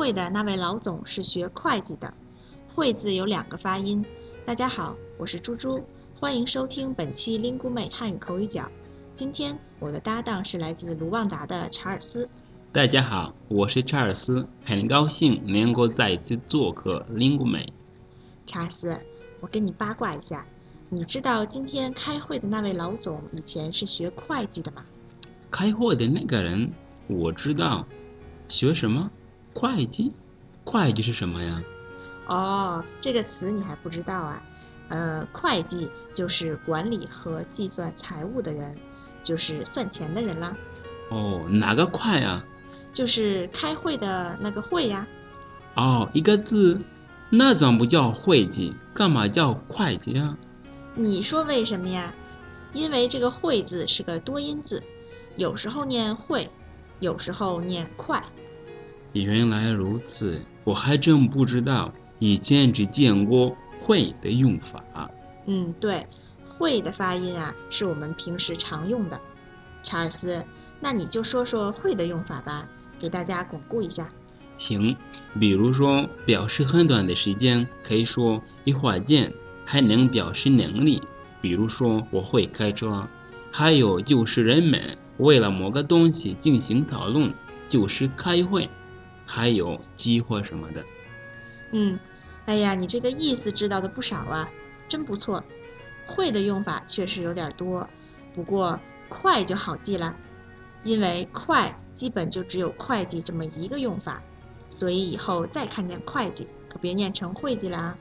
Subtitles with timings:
[0.00, 2.14] 会的那位老总是学会计的，
[2.74, 4.02] 会字有两个发音。
[4.46, 5.78] 大家好，我是猪猪，
[6.18, 8.66] 欢迎收听本期 Lingu 妹汉语口语角。
[9.14, 12.26] 今天我的搭档是来自卢旺达的查尔斯。
[12.72, 17.70] 大家好，我是查尔斯，很高兴能够再次做客 Lingu 妹。
[18.46, 18.98] 查尔斯，
[19.40, 20.46] 我跟你八卦一下，
[20.88, 24.82] 你知道今天开会的那位老总以前是学会计的吗？
[25.50, 26.72] 开会的那个人，
[27.06, 27.86] 我知道，
[28.48, 29.10] 学什么？
[29.54, 30.12] 会计？
[30.64, 31.62] 会计是什么呀？
[32.26, 34.42] 哦，这个词你还不知道啊？
[34.88, 38.76] 呃，会计就是管理和计算财务的人，
[39.22, 40.56] 就是算钱的人啦。
[41.10, 42.44] 哦，哪个会啊？
[42.92, 45.06] 就是开会的那个会呀。
[45.76, 46.80] 哦，一个字，
[47.30, 48.74] 那怎么不叫会计？
[48.92, 50.36] 干嘛叫会计啊？
[50.94, 52.12] 你说为什么呀？
[52.72, 54.82] 因为这个会字是个多音字，
[55.36, 56.50] 有时候念会，
[57.00, 58.22] 有时候念快。
[59.12, 65.10] 原来如此，我还真不知道，以前只见过会的用法。
[65.46, 66.06] 嗯，对，
[66.48, 69.20] 会的发音啊，是我们平时常用的。
[69.82, 70.44] 查尔斯，
[70.78, 74.08] 那你就说说会的用法吧，给大家巩固一下。
[74.58, 74.94] 行，
[75.38, 79.32] 比如说表示很短的时间，可以说一会儿见，
[79.64, 81.00] 还能表示能力，
[81.40, 83.08] 比如说我会开车。
[83.50, 87.34] 还有就是人们为了某个东西进行讨论，
[87.68, 88.68] 就是开会。
[89.32, 90.84] 还有激活什么的。
[91.70, 91.96] 嗯，
[92.46, 94.50] 哎呀，你这个意思知道的不少啊，
[94.88, 95.44] 真不错。
[96.04, 97.88] 会的用法确实有点多，
[98.34, 100.16] 不过快就好记了，
[100.82, 104.20] 因为快基本就只有会计这么一个用法，
[104.68, 107.96] 所以以后再看见会计，可别念成会计了啊。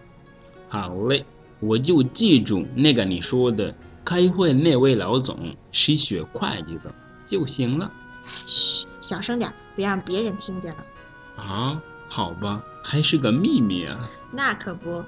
[0.68, 1.24] 好嘞，
[1.60, 6.92] 我就记住那个你说的开会那位老总是学会计的
[7.24, 7.92] 就行了。
[8.48, 10.84] 嘘，小声点，别让别人听见了。
[11.40, 14.10] 啊，好吧，还是个秘密啊。
[14.32, 15.04] 那可不。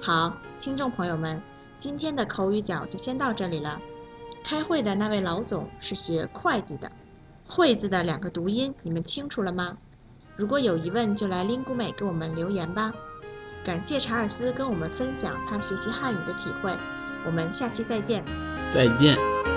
[0.00, 1.40] 好，听众朋友们，
[1.78, 3.80] 今天的口语角就先到这里了。
[4.42, 6.92] 开会的那位老总是学会计的，
[7.46, 9.78] 会字的两个读音你们清楚了吗？
[10.36, 12.92] 如果有疑问，就来 Lingu 美给我们留言吧。
[13.64, 16.76] 感谢查尔斯跟我们分享他学习汉语的体会，
[17.24, 18.22] 我们下期再见。
[18.68, 19.53] 再见。